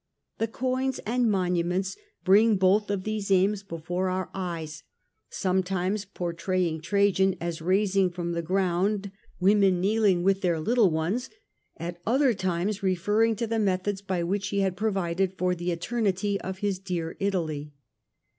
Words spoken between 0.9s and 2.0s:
and monuments